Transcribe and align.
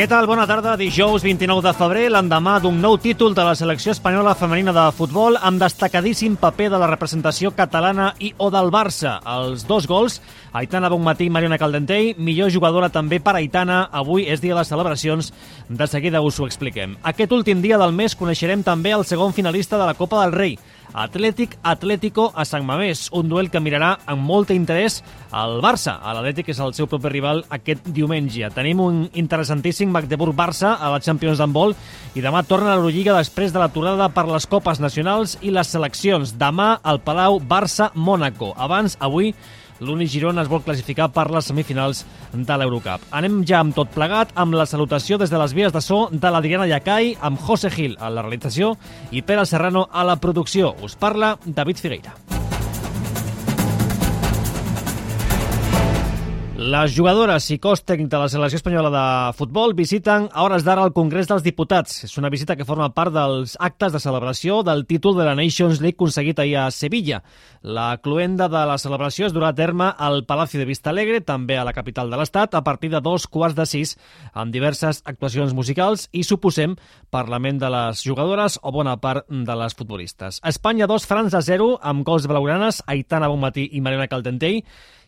Què 0.00 0.06
tal? 0.08 0.24
Bona 0.24 0.46
tarda. 0.48 0.78
Dijous 0.80 1.20
29 1.20 1.60
de 1.60 1.70
febrer, 1.76 2.06
l'endemà 2.08 2.54
d'un 2.64 2.78
nou 2.80 2.94
títol 2.96 3.34
de 3.36 3.44
la 3.44 3.52
selecció 3.52 3.92
espanyola 3.92 4.32
femenina 4.32 4.72
de 4.72 4.84
futbol 4.96 5.36
amb 5.36 5.60
destacadíssim 5.60 6.38
paper 6.40 6.70
de 6.72 6.80
la 6.80 6.88
representació 6.88 7.50
catalana 7.52 8.06
i 8.16 8.30
o 8.40 8.48
del 8.48 8.72
Barça. 8.72 9.18
Els 9.28 9.66
dos 9.68 9.84
gols, 9.84 10.22
Aitana 10.56 10.88
Bonmatí 10.88 11.28
i 11.28 11.34
Mariona 11.36 11.60
Caldentei, 11.60 12.14
millor 12.16 12.48
jugadora 12.48 12.88
també 12.88 13.20
per 13.20 13.36
Aitana. 13.36 13.82
Avui 13.92 14.24
és 14.24 14.40
dia 14.40 14.54
de 14.54 14.62
les 14.62 14.72
celebracions. 14.72 15.34
De 15.68 15.86
seguida 15.86 16.24
us 16.24 16.40
ho 16.40 16.48
expliquem. 16.48 16.96
Aquest 17.04 17.36
últim 17.36 17.60
dia 17.60 17.76
del 17.76 17.92
mes 17.92 18.16
coneixerem 18.16 18.64
també 18.64 18.96
el 18.96 19.04
segon 19.04 19.36
finalista 19.36 19.76
de 19.76 19.84
la 19.84 19.98
Copa 20.00 20.24
del 20.24 20.32
Rei, 20.32 20.56
Atlètic 20.92 21.56
Atlético 21.62 22.32
a 22.34 22.44
Sant 22.44 22.64
Mamés, 22.66 23.08
un 23.12 23.28
duel 23.30 23.50
que 23.50 23.60
mirarà 23.62 23.92
amb 24.10 24.24
molt 24.26 24.50
interès 24.54 25.00
al 25.30 25.60
Barça. 25.62 25.96
L'Atlètic 26.02 26.50
és 26.50 26.60
el 26.60 26.74
seu 26.74 26.88
propi 26.90 27.12
rival 27.12 27.44
aquest 27.54 27.86
diumenge. 27.86 28.50
Tenim 28.54 28.82
un 28.82 29.00
interessantíssim 29.14 29.92
Magdeburg-Barça 29.94 30.74
a 30.76 30.90
la 30.90 31.00
Champions 31.04 31.38
d'handbol 31.38 31.76
i 32.18 32.24
demà 32.24 32.42
torna 32.42 32.72
a 32.72 32.76
l'Eurolliga 32.76 33.14
després 33.16 33.54
de 33.54 33.62
l'aturada 33.62 34.10
per 34.10 34.26
les 34.28 34.46
copes 34.50 34.82
nacionals 34.82 35.38
i 35.42 35.54
les 35.54 35.70
seleccions. 35.70 36.34
Demà 36.38 36.72
al 36.82 37.00
Palau 37.06 37.38
Barça-Mónaco. 37.40 38.52
Abans, 38.58 38.98
avui, 39.00 39.34
l'Uni 39.80 40.08
Girona 40.10 40.44
es 40.44 40.50
vol 40.50 40.62
classificar 40.64 41.10
per 41.12 41.28
les 41.32 41.50
semifinals 41.50 42.04
de 42.32 42.58
l'Eurocup. 42.60 43.04
Anem 43.16 43.42
ja 43.48 43.60
amb 43.64 43.76
tot 43.76 43.92
plegat, 43.94 44.34
amb 44.34 44.54
la 44.56 44.68
salutació 44.68 45.18
des 45.18 45.32
de 45.32 45.40
les 45.40 45.56
vies 45.56 45.72
de 45.74 45.84
so 45.84 46.06
de 46.12 46.30
l'Adriana 46.30 46.68
Yacai, 46.70 47.16
amb 47.20 47.40
José 47.40 47.72
Gil 47.74 47.96
a 47.98 48.10
la 48.12 48.26
realització 48.26 48.76
i 49.10 49.22
Pere 49.22 49.46
Serrano 49.46 49.88
a 49.90 50.04
la 50.04 50.20
producció. 50.20 50.74
Us 50.84 50.96
parla 50.96 51.36
David 51.44 51.82
Figueira. 51.82 52.29
Les 56.60 56.92
jugadores 56.92 57.46
i 57.54 57.56
cos 57.56 57.80
tècnic 57.88 58.10
de 58.12 58.18
la 58.20 58.26
selecció 58.28 58.58
espanyola 58.58 58.90
de 58.92 59.02
futbol 59.38 59.72
visiten 59.72 60.26
a 60.28 60.42
hores 60.44 60.60
d'ara 60.60 60.82
el 60.84 60.92
Congrés 60.92 61.24
dels 61.30 61.40
Diputats. 61.40 62.02
És 62.04 62.18
una 62.20 62.28
visita 62.28 62.52
que 62.52 62.66
forma 62.68 62.90
part 62.92 63.14
dels 63.14 63.54
actes 63.56 63.94
de 63.94 64.02
celebració 64.04 64.58
del 64.60 64.84
títol 64.84 65.16
de 65.16 65.24
la 65.24 65.32
Nations 65.38 65.80
League 65.80 65.96
aconseguit 65.96 66.42
ahir 66.44 66.58
a 66.60 66.66
Sevilla. 66.70 67.22
La 67.62 67.96
cluenda 68.04 68.50
de 68.52 68.66
la 68.68 68.76
celebració 68.76 69.30
es 69.30 69.32
durà 69.32 69.54
a 69.54 69.56
terme 69.56 69.88
al 69.96 70.26
Palacio 70.28 70.60
de 70.60 70.68
Vista 70.68 70.92
Alegre, 70.92 71.22
també 71.24 71.56
a 71.56 71.64
la 71.64 71.72
capital 71.72 72.12
de 72.12 72.20
l'Estat, 72.20 72.52
a 72.52 72.62
partir 72.62 72.92
de 72.92 73.00
dos 73.00 73.24
quarts 73.24 73.56
de 73.56 73.64
sis, 73.64 73.96
amb 74.34 74.52
diverses 74.52 75.00
actuacions 75.06 75.56
musicals 75.56 76.10
i, 76.12 76.28
suposem, 76.28 76.76
Parlament 77.08 77.56
de 77.58 77.72
les 77.72 78.04
jugadores 78.04 78.60
o 78.60 78.70
bona 78.70 78.98
part 79.00 79.24
de 79.32 79.60
les 79.64 79.72
futbolistes. 79.74 80.44
Espanya 80.44 80.86
2, 80.86 81.08
França 81.08 81.40
0, 81.40 81.78
amb 81.80 82.04
gols 82.04 82.28
blaugranes, 82.28 82.84
Aitana 82.86 83.32
Bonmatí 83.32 83.70
i 83.72 83.80
Mariana 83.80 84.12
Caldentei, 84.12 84.60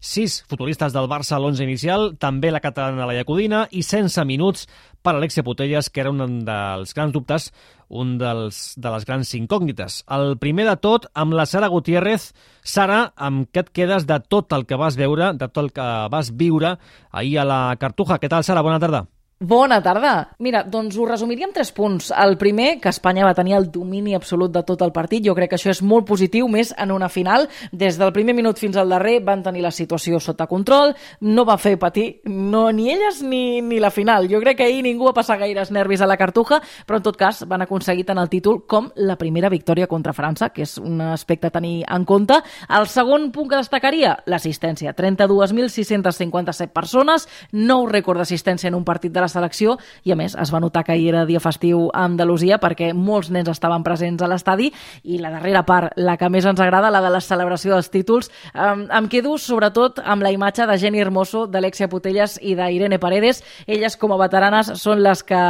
sis 0.03 0.43
futbolistes 0.51 0.93
del 0.93 1.07
Barça 1.07 1.39
l'11 1.43 1.67
inicial, 1.67 2.09
també 2.23 2.53
la 2.53 2.63
catalana 2.63 3.09
la 3.09 3.17
Jacudina 3.19 3.67
i 3.71 3.83
sense 3.83 4.23
minuts 4.25 4.67
per 5.03 5.17
Alexia 5.17 5.45
Putelles, 5.45 5.91
que 5.91 6.01
era 6.01 6.13
un 6.15 6.43
dels 6.47 6.95
grans 6.95 7.13
dubtes, 7.13 7.51
un 7.93 8.17
dels, 8.21 8.63
de 8.81 8.93
les 8.95 9.07
grans 9.09 9.35
incògnites. 9.37 10.03
El 10.17 10.37
primer 10.41 10.67
de 10.71 10.77
tot, 10.81 11.09
amb 11.13 11.37
la 11.37 11.47
Sara 11.47 11.69
Gutiérrez. 11.73 12.31
Sara, 12.63 13.03
amb 13.17 13.51
què 13.53 13.67
et 13.67 13.73
quedes 13.75 14.07
de 14.09 14.21
tot 14.23 14.55
el 14.57 14.65
que 14.65 14.79
vas 14.81 14.97
veure, 14.97 15.35
de 15.35 15.49
tot 15.49 15.67
el 15.67 15.73
que 15.77 15.89
vas 16.13 16.33
viure 16.33 16.77
ahir 17.11 17.41
a 17.43 17.49
la 17.49 17.65
Cartuja? 17.79 18.23
Què 18.23 18.33
tal, 18.33 18.47
Sara? 18.47 18.65
Bona 18.65 18.81
tarda. 18.81 19.05
Bona 19.43 19.81
tarda. 19.83 20.29
Mira, 20.39 20.61
doncs 20.63 20.95
ho 20.95 21.03
resumiria 21.03 21.49
en 21.49 21.53
tres 21.53 21.73
punts. 21.75 22.13
El 22.15 22.37
primer, 22.39 22.77
que 22.79 22.93
Espanya 22.93 23.25
va 23.27 23.35
tenir 23.35 23.57
el 23.57 23.65
domini 23.75 24.15
absolut 24.15 24.53
de 24.55 24.61
tot 24.63 24.85
el 24.87 24.93
partit. 24.95 25.25
Jo 25.27 25.33
crec 25.35 25.51
que 25.51 25.57
això 25.59 25.73
és 25.73 25.81
molt 25.83 26.07
positiu, 26.07 26.47
més 26.47 26.71
en 26.79 26.93
una 26.95 27.09
final. 27.11 27.49
Des 27.73 27.99
del 27.99 28.13
primer 28.15 28.37
minut 28.39 28.61
fins 28.63 28.79
al 28.79 28.93
darrer 28.95 29.17
van 29.27 29.43
tenir 29.43 29.65
la 29.65 29.73
situació 29.75 30.21
sota 30.23 30.47
control, 30.47 30.95
no 31.27 31.45
va 31.45 31.57
fer 31.59 31.73
patir 31.75 32.21
no, 32.31 32.69
ni 32.71 32.93
elles 32.93 33.19
ni, 33.27 33.59
ni 33.67 33.81
la 33.83 33.91
final. 33.91 34.29
Jo 34.31 34.39
crec 34.45 34.61
que 34.61 34.69
ahir 34.69 34.85
ningú 34.87 35.09
va 35.09 35.17
passar 35.17 35.41
gaires 35.41 35.75
nervis 35.75 36.07
a 36.07 36.07
la 36.07 36.17
cartuja, 36.21 36.61
però 36.87 37.01
en 37.01 37.09
tot 37.09 37.19
cas 37.19 37.43
van 37.51 37.67
aconseguir 37.67 38.07
tant 38.07 38.23
el 38.23 38.31
títol 38.31 38.63
com 38.71 38.93
la 38.95 39.19
primera 39.19 39.51
victòria 39.51 39.91
contra 39.91 40.15
França, 40.15 40.53
que 40.55 40.63
és 40.63 40.77
un 40.79 41.03
aspecte 41.09 41.51
a 41.51 41.57
tenir 41.59 41.81
en 41.91 42.07
compte. 42.07 42.39
El 42.71 42.87
segon 42.87 43.33
punt 43.35 43.51
que 43.51 43.59
destacaria, 43.59 44.15
l'assistència. 44.31 44.95
32.657 44.95 46.71
persones, 46.71 47.27
nou 47.51 47.91
rècord 47.91 48.23
d'assistència 48.23 48.71
en 48.71 48.79
un 48.79 48.87
partit 48.87 49.11
de 49.11 49.19
la 49.19 49.32
selecció 49.33 49.79
i 50.05 50.13
a 50.13 50.19
més 50.19 50.37
es 50.39 50.53
va 50.53 50.61
notar 50.63 50.85
que 50.87 50.95
ahir 50.95 51.11
era 51.13 51.27
dia 51.27 51.41
festiu 51.43 51.89
a 51.93 52.05
Andalusia 52.05 52.61
perquè 52.63 52.93
molts 52.95 53.33
nens 53.33 53.51
estaven 53.53 53.85
presents 53.87 54.23
a 54.23 54.31
l'estadi 54.31 54.71
i 55.03 55.19
la 55.19 55.33
darrera 55.35 55.65
part, 55.67 55.97
la 55.97 56.17
que 56.21 56.31
més 56.33 56.47
ens 56.49 56.61
agrada, 56.61 56.93
la 56.93 57.03
de 57.03 57.11
la 57.13 57.21
celebració 57.25 57.75
dels 57.75 57.91
títols, 57.93 58.31
um, 58.55 58.87
em 58.93 59.09
quedo 59.13 59.37
sobretot 59.41 60.03
amb 60.05 60.23
la 60.23 60.33
imatge 60.35 60.67
de 60.69 60.79
Jenny 60.79 61.01
Hermoso, 61.03 61.47
d'Alexia 61.47 61.89
Putelles 61.89 62.39
i 62.43 62.55
d'Irene 62.59 63.01
Paredes. 63.03 63.43
Elles 63.67 63.97
com 63.97 64.13
a 64.13 64.21
veteranes 64.21 64.75
són 64.81 65.03
les 65.03 65.25
que 65.27 65.43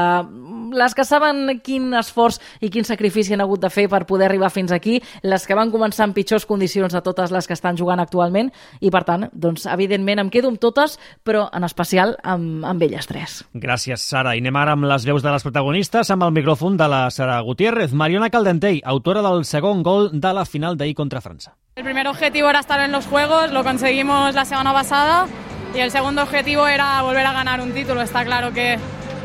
les 0.72 0.94
que 0.96 1.04
saben 1.04 1.60
quin 1.64 1.92
esforç 1.98 2.38
i 2.64 2.70
quin 2.72 2.86
sacrifici 2.88 3.34
han 3.34 3.42
hagut 3.44 3.60
de 3.62 3.70
fer 3.72 3.88
per 3.92 4.04
poder 4.08 4.28
arribar 4.28 4.50
fins 4.52 4.72
aquí, 4.72 4.98
les 5.22 5.46
que 5.46 5.56
van 5.58 5.72
començar 5.72 6.06
en 6.08 6.14
pitjors 6.16 6.46
condicions 6.48 6.94
de 6.94 7.02
totes 7.04 7.32
les 7.34 7.48
que 7.48 7.56
estan 7.56 7.76
jugant 7.76 8.00
actualment 8.00 8.50
i 8.80 8.90
per 8.90 9.04
tant, 9.08 9.28
doncs 9.32 9.66
evidentment 9.70 10.24
em 10.24 10.32
quedo 10.32 10.50
amb 10.52 10.60
totes, 10.62 10.98
però 11.24 11.48
en 11.52 11.68
especial 11.68 12.16
amb, 12.22 12.64
amb 12.68 12.82
elles 12.88 13.08
tres. 13.08 13.42
Gràcies, 13.52 13.71
Sara. 13.78 14.34
I 14.36 14.40
anem 14.42 14.56
ara 14.56 14.72
amb 14.76 14.84
les 14.84 15.04
veus 15.06 15.22
de 15.22 15.30
les 15.32 15.42
protagonistes 15.42 16.10
amb 16.10 16.24
el 16.26 16.32
micròfon 16.32 16.76
de 16.76 16.88
la 16.88 17.10
Sara 17.10 17.40
Gutiérrez. 17.40 17.92
Mariona 17.92 18.30
Caldentei, 18.30 18.80
autora 18.84 19.22
del 19.22 19.44
segon 19.44 19.82
gol 19.82 20.10
de 20.12 20.32
la 20.32 20.44
final 20.44 20.76
d'ahir 20.76 20.94
contra 20.94 21.20
França. 21.20 21.56
El 21.76 21.84
primer 21.84 22.06
objetivo 22.08 22.50
era 22.50 22.60
estar 22.60 22.80
en 22.80 22.92
los 22.92 23.06
Juegos, 23.06 23.52
lo 23.52 23.64
conseguimos 23.64 24.34
la 24.34 24.44
semana 24.44 24.72
pasada 24.72 25.26
y 25.74 25.78
el 25.78 25.90
segundo 25.90 26.22
objetivo 26.22 26.66
era 26.66 27.00
volver 27.02 27.26
a 27.26 27.32
ganar 27.32 27.60
un 27.60 27.72
título. 27.72 28.02
Está 28.02 28.24
claro 28.24 28.52
que 28.52 28.78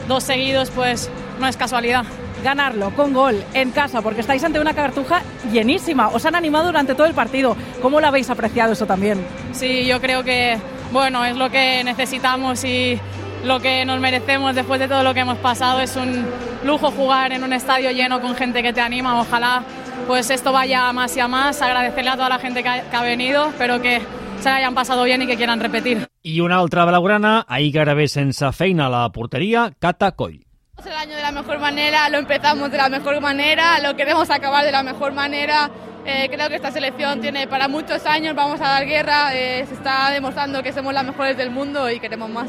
dos 0.07 0.23
seguidos 0.23 0.69
pues 0.71 1.09
no 1.39 1.47
es 1.47 1.57
casualidad. 1.57 2.05
ganarlo 2.43 2.91
con 2.91 3.13
gol 3.13 3.43
en 3.53 3.71
casa, 3.71 4.01
porque 4.01 4.21
estáis 4.21 4.43
ante 4.43 4.59
una 4.59 4.73
cartuja 4.73 5.23
llenísima. 5.51 6.09
Os 6.09 6.23
han 6.25 6.35
animado 6.35 6.67
durante 6.67 6.93
todo 6.93 7.07
el 7.07 7.13
partido. 7.13 7.57
¿Cómo 7.81 7.99
lo 7.99 8.07
habéis 8.07 8.29
apreciado 8.29 8.73
eso 8.73 8.85
también? 8.85 9.25
Sí, 9.53 9.85
yo 9.85 9.99
creo 9.99 10.23
que 10.23 10.57
bueno, 10.91 11.25
es 11.25 11.35
lo 11.35 11.49
que 11.49 11.83
necesitamos 11.83 12.63
y 12.63 12.99
lo 13.43 13.59
que 13.59 13.85
nos 13.85 13.99
merecemos 13.99 14.55
después 14.55 14.79
de 14.79 14.87
todo 14.87 15.03
lo 15.03 15.13
que 15.13 15.21
hemos 15.21 15.37
pasado. 15.37 15.79
Es 15.79 15.95
un 15.95 16.25
lujo 16.63 16.91
jugar 16.91 17.31
en 17.31 17.43
un 17.43 17.53
estadio 17.53 17.91
lleno 17.91 18.21
con 18.21 18.35
gente 18.35 18.61
que 18.63 18.73
te 18.73 18.81
anima. 18.81 19.19
Ojalá 19.19 19.63
pues 20.07 20.29
esto 20.29 20.51
vaya 20.51 20.89
a 20.89 20.93
más 20.93 21.15
y 21.17 21.19
a 21.19 21.27
más. 21.27 21.61
Agradecerle 21.61 22.09
a 22.09 22.15
toda 22.15 22.29
la 22.29 22.39
gente 22.39 22.63
que 22.63 22.69
ha, 22.69 22.89
que 22.89 22.95
ha 22.95 23.01
venido, 23.01 23.51
pero 23.57 23.81
que 23.81 24.01
se 24.39 24.49
la 24.49 24.55
hayan 24.55 24.75
pasado 24.75 25.03
bien 25.03 25.21
y 25.21 25.27
que 25.27 25.35
quieran 25.35 25.59
repetir. 25.59 26.07
I 26.23 26.41
una 26.41 26.57
altra 26.57 26.85
blaugrana, 26.85 27.45
ahir 27.47 27.73
gairebé 27.73 28.07
sense 28.07 28.51
feina 28.51 28.87
a 28.87 28.89
la 28.89 29.09
porteria, 29.09 29.71
Cata 29.79 30.11
Coll. 30.11 30.45
El 30.85 30.93
año 30.93 31.15
de 31.15 31.21
la 31.21 31.31
mejor 31.31 31.59
manera, 31.59 32.07
lo 32.09 32.19
empezamos 32.19 32.71
de 32.71 32.77
la 32.77 32.87
mejor 32.87 33.19
manera, 33.19 33.79
lo 33.79 33.95
queremos 33.95 34.29
acabar 34.29 34.63
de 34.63 34.71
la 34.71 34.83
mejor 34.83 35.11
manera. 35.13 35.71
Eh, 36.05 36.29
creo 36.31 36.47
que 36.49 36.55
esta 36.55 36.71
selección 36.71 37.19
tiene 37.19 37.47
para 37.47 37.67
muchos 37.67 38.05
años, 38.05 38.35
vamos 38.35 38.61
a 38.61 38.67
dar 38.69 38.85
guerra, 38.85 39.33
eh, 39.33 39.65
se 39.67 39.73
está 39.73 40.09
demostrando 40.11 40.61
que 40.63 40.71
somos 40.71 40.93
las 40.93 41.03
mejores 41.03 41.35
del 41.35 41.49
mundo 41.49 41.89
y 41.89 41.99
queremos 41.99 42.29
más. 42.29 42.47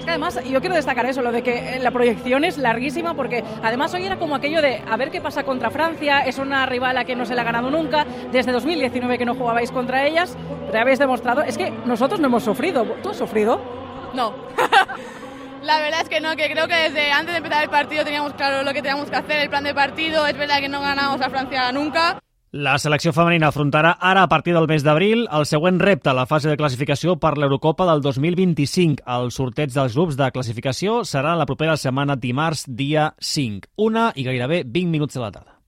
Es 0.00 0.06
que 0.06 0.12
además 0.12 0.38
yo 0.44 0.60
quiero 0.60 0.74
destacar 0.74 1.04
eso, 1.04 1.20
lo 1.20 1.30
de 1.30 1.42
que 1.42 1.78
la 1.78 1.90
proyección 1.90 2.42
es 2.44 2.56
larguísima 2.56 3.12
porque 3.12 3.44
además 3.62 3.92
hoy 3.92 4.06
era 4.06 4.18
como 4.18 4.34
aquello 4.34 4.62
de 4.62 4.82
a 4.90 4.96
ver 4.96 5.10
qué 5.10 5.20
pasa 5.20 5.42
contra 5.44 5.70
Francia, 5.70 6.20
es 6.20 6.38
una 6.38 6.64
rival 6.64 6.96
a 6.96 7.04
que 7.04 7.14
no 7.14 7.26
se 7.26 7.34
le 7.34 7.42
ha 7.42 7.44
ganado 7.44 7.70
nunca, 7.70 8.06
desde 8.32 8.50
2019 8.50 9.18
que 9.18 9.26
no 9.26 9.34
jugabais 9.34 9.70
contra 9.70 10.06
ellas, 10.06 10.38
pero 10.68 10.80
habéis 10.80 10.98
demostrado, 10.98 11.42
es 11.42 11.58
que 11.58 11.70
nosotros 11.84 12.18
no 12.18 12.28
hemos 12.28 12.42
sufrido, 12.42 12.84
¿tú 13.02 13.10
has 13.10 13.18
sufrido? 13.18 13.60
No. 14.14 14.32
La 15.62 15.78
verdad 15.80 16.00
es 16.00 16.08
que 16.08 16.22
no, 16.22 16.34
que 16.34 16.50
creo 16.50 16.66
que 16.66 16.76
desde 16.76 17.12
antes 17.12 17.34
de 17.34 17.36
empezar 17.36 17.62
el 17.62 17.68
partido 17.68 18.02
teníamos 18.02 18.32
claro 18.32 18.62
lo 18.62 18.72
que 18.72 18.80
teníamos 18.80 19.10
que 19.10 19.16
hacer, 19.16 19.40
el 19.40 19.50
plan 19.50 19.64
de 19.64 19.74
partido. 19.74 20.26
Es 20.26 20.38
verdad 20.38 20.60
que 20.60 20.70
no 20.70 20.80
ganamos 20.80 21.20
a 21.20 21.28
Francia 21.28 21.70
nunca. 21.72 22.18
La 22.50 22.72
selecció 22.82 23.12
femenina 23.14 23.46
afrontarà 23.52 23.92
ara, 24.02 24.24
a 24.24 24.28
partir 24.28 24.56
del 24.56 24.66
mes 24.66 24.82
d'abril, 24.82 25.20
el 25.30 25.44
següent 25.46 25.76
repte 25.78 26.10
la 26.10 26.24
fase 26.26 26.50
de 26.50 26.56
classificació 26.58 27.14
per 27.22 27.36
l'Eurocopa 27.38 27.86
del 27.86 28.02
2025. 28.02 29.04
El 29.06 29.30
sorteig 29.30 29.70
dels 29.70 29.94
grups 29.94 30.18
de 30.18 30.32
classificació 30.34 31.04
serà 31.06 31.36
la 31.38 31.46
propera 31.46 31.78
setmana 31.78 32.18
dimarts, 32.18 32.66
dia 32.66 33.12
5. 33.22 33.70
Una 33.86 34.10
i 34.16 34.26
gairebé 34.26 34.64
20 34.66 34.90
minuts 34.90 35.14
de 35.14 35.22
la 35.22 35.30
tarda. 35.30 35.59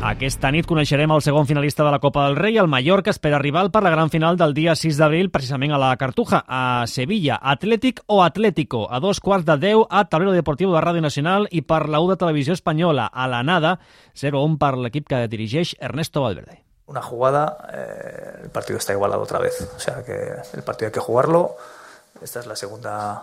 Aquesta 0.00 0.48
nit 0.48 0.64
coneixerem 0.64 1.12
el 1.12 1.20
segon 1.20 1.44
finalista 1.44 1.84
de 1.84 1.90
la 1.92 1.98
Copa 2.00 2.22
del 2.24 2.38
Rei. 2.38 2.54
El 2.56 2.70
Mallorca 2.72 3.12
espera 3.12 3.38
rival 3.38 3.68
per 3.70 3.82
la 3.84 3.90
gran 3.92 4.08
final 4.08 4.38
del 4.40 4.54
dia 4.56 4.72
6 4.72 4.96
d'abril, 4.96 5.28
precisament 5.28 5.74
a 5.76 5.80
la 5.82 5.90
Cartuja, 6.00 6.40
a 6.48 6.86
Sevilla. 6.88 7.36
Atlètic 7.36 8.00
o 8.06 8.22
Atlético, 8.24 8.86
a 8.88 8.96
dos 9.04 9.20
quarts 9.20 9.44
de 9.44 9.58
10 9.60 9.84
a 9.90 10.06
Tablero 10.08 10.32
Deportivo 10.32 10.72
de 10.72 10.80
Ràdio 10.80 11.04
Nacional 11.04 11.50
i 11.52 11.60
per 11.60 11.82
la 11.92 12.00
U 12.00 12.08
de 12.08 12.16
Televisió 12.16 12.56
Espanyola, 12.56 13.10
a 13.12 13.28
la 13.28 13.42
nada, 13.44 13.74
0-1 14.16 14.56
per 14.56 14.72
l'equip 14.80 15.06
que 15.06 15.20
dirigeix 15.28 15.74
Ernesto 15.78 16.24
Valverde. 16.24 16.62
Una 16.86 17.02
jugada, 17.02 17.68
eh, 17.68 18.40
el 18.44 18.50
partido 18.50 18.78
está 18.78 18.94
igualado 18.94 19.20
otra 19.20 19.38
vez. 19.38 19.68
O 19.76 19.78
sea 19.78 20.02
que 20.02 20.16
el 20.54 20.62
partido 20.62 20.88
hay 20.88 20.92
que 20.92 21.00
jugarlo. 21.00 21.56
Esta 22.22 22.40
es 22.40 22.46
la 22.46 22.56
segunda, 22.56 23.20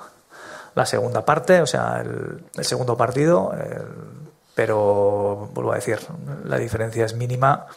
la 0.75 0.85
segunda 0.85 1.25
parte, 1.25 1.59
o 1.59 1.65
sea, 1.65 2.01
el, 2.01 2.45
el 2.55 2.65
segundo 2.65 2.95
partido. 2.95 3.51
El, 3.53 4.26
pero 4.57 5.51
vuelvo 5.53 5.71
a 5.71 5.75
decir, 5.75 5.99
la 6.45 6.57
diferencia 6.57 7.05
es 7.05 7.15
mínima 7.15 7.67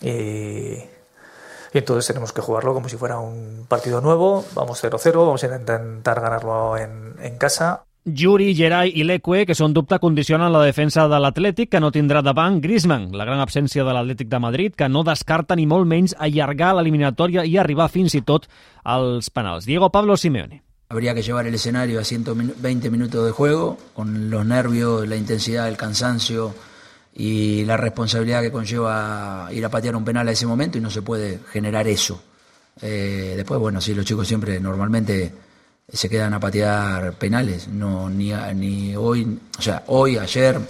y, 0.00 0.08
y 0.08 0.88
entonces 1.74 2.06
tenemos 2.06 2.32
que 2.32 2.40
jugarlo 2.40 2.72
como 2.72 2.88
si 2.88 2.96
fuera 2.96 3.18
un 3.18 3.66
partido 3.68 4.00
nuevo, 4.00 4.42
vamos 4.54 4.82
0-0, 4.82 5.12
vamos 5.12 5.44
a 5.44 5.54
intentar 5.54 6.22
ganarlo 6.22 6.78
en, 6.78 7.16
en 7.20 7.36
casa. 7.36 7.84
Yuri, 8.06 8.54
Gerai 8.56 8.88
i 8.96 9.04
Leque, 9.04 9.44
que 9.44 9.56
són 9.56 9.76
dubte, 9.76 10.00
condicionen 10.00 10.52
la 10.52 10.64
defensa 10.64 11.04
de 11.12 11.20
l'Atlètic, 11.20 11.74
que 11.76 11.84
no 11.84 11.92
tindrà 11.92 12.24
davant 12.24 12.56
Griezmann, 12.64 13.10
la 13.12 13.28
gran 13.28 13.44
absència 13.44 13.84
de 13.84 13.92
l'Atlètic 13.92 14.32
de 14.32 14.40
Madrid, 14.40 14.72
que 14.72 14.88
no 14.88 15.04
descarta 15.04 15.56
ni 15.60 15.68
molt 15.68 15.84
menys 15.84 16.16
allargar 16.16 16.72
l'eliminatòria 16.78 17.44
i 17.44 17.58
arribar 17.60 17.92
fins 17.92 18.16
i 18.16 18.24
tot 18.24 18.48
als 18.82 19.28
penals. 19.28 19.68
Diego 19.68 19.92
Pablo 19.92 20.16
Simeone. 20.16 20.63
Habría 20.94 21.12
que 21.12 21.22
llevar 21.22 21.44
el 21.44 21.54
escenario 21.56 21.98
a 21.98 22.04
120 22.04 22.88
minutos 22.88 23.26
de 23.26 23.32
juego, 23.32 23.76
con 23.94 24.30
los 24.30 24.46
nervios, 24.46 25.08
la 25.08 25.16
intensidad, 25.16 25.66
el 25.66 25.76
cansancio 25.76 26.54
y 27.12 27.64
la 27.64 27.76
responsabilidad 27.76 28.42
que 28.42 28.52
conlleva 28.52 29.48
ir 29.50 29.64
a 29.64 29.68
patear 29.68 29.96
un 29.96 30.04
penal 30.04 30.28
a 30.28 30.30
ese 30.30 30.46
momento 30.46 30.78
y 30.78 30.80
no 30.80 30.90
se 30.90 31.02
puede 31.02 31.40
generar 31.50 31.88
eso. 31.88 32.22
Eh, 32.80 33.32
después, 33.34 33.58
bueno, 33.58 33.80
sí, 33.80 33.92
los 33.92 34.04
chicos 34.04 34.28
siempre 34.28 34.60
normalmente 34.60 35.34
se 35.92 36.08
quedan 36.08 36.32
a 36.32 36.38
patear 36.38 37.14
penales, 37.14 37.66
no 37.66 38.08
ni, 38.08 38.32
ni 38.54 38.94
hoy, 38.94 39.36
o 39.58 39.62
sea, 39.62 39.82
hoy, 39.88 40.16
ayer 40.16 40.60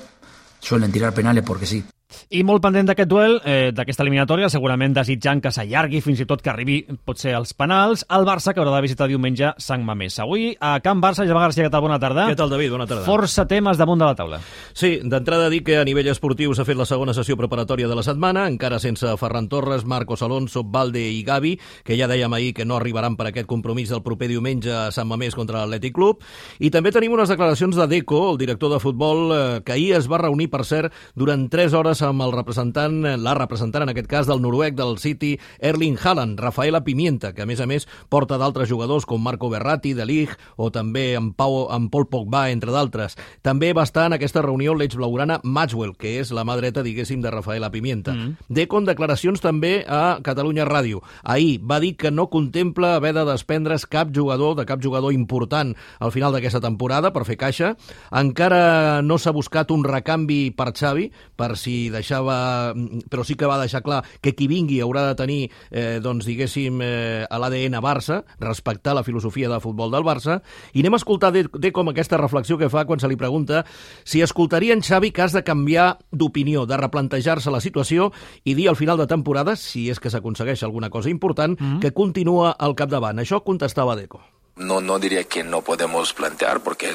suelen 0.58 0.90
tirar 0.90 1.12
penales 1.12 1.44
porque 1.44 1.66
sí. 1.66 1.84
I 2.30 2.42
molt 2.46 2.62
pendent 2.62 2.88
d'aquest 2.88 3.08
duel, 3.08 3.38
eh, 3.44 3.70
d'aquesta 3.74 4.02
eliminatòria, 4.04 4.48
segurament 4.52 4.94
desitjant 4.94 5.40
que 5.42 5.52
s'allargui, 5.52 6.00
fins 6.04 6.20
i 6.20 6.26
tot 6.28 6.42
que 6.42 6.50
arribi, 6.50 6.80
potser 7.04 7.34
als 7.34 7.54
penals, 7.54 8.04
el 8.10 8.26
Barça, 8.28 8.54
que 8.54 8.60
haurà 8.60 8.74
de 8.76 8.82
visitar 8.84 9.08
diumenge 9.08 9.52
Sant 9.58 9.84
Mamés. 9.84 10.18
Avui, 10.20 10.54
a 10.60 10.78
Camp 10.80 11.02
Barça, 11.02 11.26
Jaume 11.26 11.40
García, 11.40 11.64
què 11.66 11.72
tal? 11.72 11.82
Bona 11.84 11.98
tarda. 11.98 12.28
Què 12.30 12.36
tal, 12.36 12.50
David? 12.50 12.70
Bona 12.72 12.86
tarda. 12.86 13.04
Força 13.06 13.46
temes 13.48 13.78
damunt 13.80 14.00
de 14.00 14.08
la 14.08 14.14
taula. 14.14 14.40
Sí, 14.72 15.00
d'entrada 15.02 15.48
dir 15.50 15.62
que 15.64 15.78
a 15.78 15.84
nivell 15.84 16.08
esportiu 16.12 16.54
s'ha 16.54 16.64
fet 16.64 16.78
la 16.78 16.86
segona 16.88 17.14
sessió 17.14 17.36
preparatòria 17.36 17.88
de 17.88 17.96
la 17.98 18.04
setmana, 18.06 18.46
encara 18.48 18.78
sense 18.78 19.16
Ferran 19.20 19.48
Torres, 19.48 19.84
Marcos 19.84 20.22
Alonso, 20.22 20.64
Valde 20.64 21.02
i 21.02 21.22
Gavi, 21.24 21.58
que 21.84 21.98
ja 21.98 22.08
dèiem 22.10 22.32
ahir 22.32 22.54
que 22.54 22.64
no 22.64 22.76
arribaran 22.76 23.16
per 23.16 23.28
aquest 23.28 23.48
compromís 23.50 23.92
del 23.92 24.02
proper 24.02 24.28
diumenge 24.28 24.72
a 24.72 24.90
Sant 24.92 25.08
Mamés 25.08 25.36
contra 25.36 25.62
l'Atlètic 25.62 25.94
Club. 25.94 26.22
I 26.60 26.70
també 26.70 26.92
tenim 26.92 27.12
unes 27.12 27.28
declaracions 27.32 27.76
de 27.76 27.88
Deco, 27.88 28.30
el 28.32 28.38
director 28.38 28.72
de 28.72 28.80
futbol, 28.80 29.32
eh, 29.32 29.60
que 29.64 29.72
ahir 29.72 29.94
es 29.98 30.08
va 30.10 30.18
reunir, 30.18 30.50
per 30.50 30.64
cert, 30.64 30.92
durant 31.14 31.48
3 31.50 31.74
hores 31.74 32.03
amb 32.04 32.22
el 32.22 32.32
representant, 32.34 33.02
la 33.20 33.34
representant 33.34 33.84
en 33.84 33.92
aquest 33.92 34.08
cas 34.10 34.28
del 34.28 34.42
noruec 34.42 34.76
del 34.78 34.98
City, 35.02 35.34
Erling 35.58 35.96
Haaland, 35.98 36.38
Rafaela 36.40 36.84
Pimienta, 36.84 37.32
que 37.34 37.42
a 37.42 37.46
més 37.46 37.60
a 37.60 37.66
més 37.66 37.88
porta 38.12 38.38
d'altres 38.38 38.68
jugadors 38.68 39.06
com 39.06 39.22
Marco 39.22 39.50
Berratti, 39.50 39.94
De 39.94 40.06
Ligt 40.06 40.38
o 40.56 40.70
també 40.70 41.14
en, 41.18 41.32
Pau, 41.32 41.64
en 41.74 41.88
Paul 41.90 42.06
Pogba, 42.10 42.46
entre 42.52 42.72
d'altres. 42.74 43.16
També 43.42 43.72
va 43.72 43.86
estar 43.88 44.06
en 44.08 44.16
aquesta 44.16 44.42
reunió 44.44 44.74
l'eix 44.74 44.96
blaugrana 44.96 45.40
Maxwell, 45.42 45.96
que 45.98 46.18
és 46.20 46.32
la 46.34 46.44
mà 46.44 46.56
dreta, 46.60 46.84
diguéssim, 46.84 47.22
de 47.24 47.32
Rafaela 47.32 47.70
Pimienta. 47.70 48.12
Mm 48.12 48.20
-hmm. 48.20 48.36
Deco 48.48 48.78
en 48.78 48.84
declaracions 48.84 49.40
també 49.40 49.84
a 49.88 50.18
Catalunya 50.22 50.64
Ràdio. 50.64 51.02
Ahir 51.22 51.60
va 51.60 51.80
dir 51.80 51.96
que 51.96 52.10
no 52.10 52.28
contempla 52.30 52.96
haver 52.96 53.14
de 53.14 53.24
desprendre's 53.24 53.86
cap 53.86 54.08
jugador, 54.14 54.56
de 54.56 54.66
cap 54.66 54.82
jugador 54.82 55.12
important 55.12 55.74
al 55.98 56.12
final 56.12 56.32
d'aquesta 56.32 56.60
temporada 56.60 57.12
per 57.12 57.24
fer 57.24 57.36
caixa. 57.36 57.76
Encara 58.10 59.02
no 59.02 59.18
s'ha 59.18 59.32
buscat 59.32 59.70
un 59.70 59.84
recanvi 59.84 60.50
per 60.50 60.72
Xavi, 60.72 61.10
per 61.36 61.56
si 61.56 61.83
deixava... 61.90 62.74
Però 63.10 63.24
sí 63.24 63.36
que 63.38 63.48
va 63.48 63.58
deixar 63.60 63.82
clar 63.82 64.02
que 64.20 64.34
qui 64.34 64.48
vingui 64.50 64.80
haurà 64.84 65.06
de 65.08 65.14
tenir, 65.18 65.40
eh, 65.70 66.00
doncs, 66.02 66.26
diguéssim, 66.26 66.80
eh, 66.82 67.24
a 67.28 67.38
l'ADN 67.38 67.80
Barça, 67.84 68.22
respectar 68.40 68.94
la 68.94 69.04
filosofia 69.04 69.48
de 69.48 69.60
futbol 69.60 69.90
del 69.92 70.06
Barça, 70.06 70.40
i 70.72 70.84
anem 70.84 70.96
a 70.96 71.02
escoltar 71.02 71.32
de, 71.34 71.46
de 71.52 71.72
com 71.72 71.90
aquesta 71.90 72.20
reflexió 72.20 72.58
que 72.58 72.70
fa 72.72 72.84
quan 72.88 73.00
se 73.00 73.10
li 73.10 73.18
pregunta 73.20 73.64
si 74.04 74.22
escoltaria 74.24 74.74
en 74.74 74.82
Xavi 74.82 75.12
que 75.12 75.22
has 75.22 75.36
de 75.36 75.44
canviar 75.44 75.98
d'opinió, 76.12 76.66
de 76.66 76.78
replantejar-se 76.80 77.52
la 77.52 77.62
situació 77.64 78.10
i 78.44 78.54
dir 78.54 78.68
al 78.68 78.80
final 78.80 78.98
de 79.00 79.08
temporada, 79.10 79.56
si 79.56 79.88
és 79.90 80.00
que 80.00 80.12
s'aconsegueix 80.12 80.62
alguna 80.62 80.90
cosa 80.90 81.10
important, 81.10 81.58
mm 81.58 81.64
-hmm. 81.64 81.80
que 81.80 81.92
continua 81.92 82.56
al 82.58 82.74
capdavant. 82.74 83.18
Això 83.18 83.42
contestava 83.42 83.96
Deco. 83.96 84.33
No, 84.56 84.80
no 84.80 84.98
diría 84.98 85.24
que 85.24 85.42
no 85.42 85.62
podemos 85.62 86.12
plantear, 86.12 86.60
porque 86.60 86.92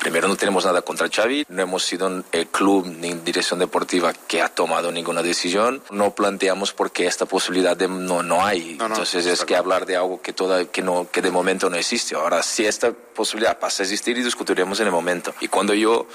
primero 0.00 0.28
no 0.28 0.36
tenemos 0.36 0.64
nada 0.64 0.80
contra 0.82 1.08
Xavi, 1.10 1.44
no 1.48 1.62
hemos 1.62 1.84
sido 1.84 2.24
el 2.32 2.46
club 2.46 2.86
ni 2.86 3.12
dirección 3.14 3.58
deportiva 3.58 4.14
que 4.14 4.40
ha 4.40 4.48
tomado 4.48 4.90
ninguna 4.90 5.22
decisión, 5.22 5.82
no 5.90 6.14
planteamos 6.14 6.72
porque 6.72 7.06
esta 7.06 7.26
posibilidad 7.26 7.76
de, 7.76 7.86
no, 7.86 8.22
no 8.22 8.44
hay, 8.44 8.76
no, 8.78 8.88
no, 8.88 8.94
entonces 8.94 9.26
es 9.26 9.44
que 9.44 9.56
hablar 9.56 9.84
de 9.84 9.96
algo 9.96 10.22
que, 10.22 10.32
toda, 10.32 10.64
que, 10.64 10.80
no, 10.80 11.08
que 11.10 11.20
de 11.20 11.30
momento 11.30 11.68
no 11.68 11.76
existe. 11.76 12.14
Ahora, 12.14 12.42
si 12.42 12.64
esta 12.64 12.92
posibilidad 12.92 13.58
pasa 13.58 13.82
a 13.82 13.84
existir 13.84 14.16
y 14.16 14.22
discutiremos 14.22 14.80
en 14.80 14.86
el 14.86 14.92
momento. 14.92 15.34
Y 15.40 15.48
cuando 15.48 15.74
yo 15.74 16.06